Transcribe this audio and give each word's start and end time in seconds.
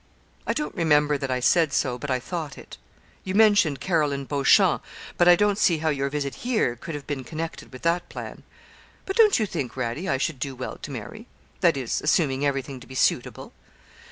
'I 0.47 0.53
don't 0.53 0.73
remember 0.73 1.15
that 1.15 1.29
I 1.29 1.39
said 1.39 1.71
so, 1.71 1.99
but 1.99 2.09
I 2.09 2.19
thought 2.19 2.57
it. 2.57 2.79
You 3.23 3.35
mentioned 3.35 3.79
Caroline 3.79 4.25
Beauchamp, 4.25 4.83
but 5.15 5.27
I 5.27 5.35
don't 5.35 5.59
see 5.59 5.77
how 5.77 5.89
your 5.89 6.09
visit 6.09 6.37
here 6.41 6.75
could 6.75 6.95
have 6.95 7.05
been 7.05 7.23
connected 7.23 7.71
with 7.71 7.83
that 7.83 8.09
plan.' 8.09 8.41
'But 9.05 9.15
don't 9.15 9.37
you 9.37 9.45
think, 9.45 9.73
Radie, 9.75 10.09
I 10.09 10.17
should 10.17 10.39
do 10.39 10.55
well 10.55 10.77
to 10.79 10.89
marry, 10.89 11.27
that 11.59 11.77
is, 11.77 12.01
assuming 12.01 12.43
everything 12.43 12.79
to 12.79 12.87
be 12.87 12.95
suitable?' 12.95 13.53